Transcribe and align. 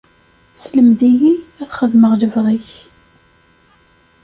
Sselmed-iyi 0.53 1.33
ad 1.61 1.69
xeddmeɣ 1.77 2.11
lebɣi-k. 2.21 2.69